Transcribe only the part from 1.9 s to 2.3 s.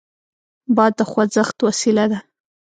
ده.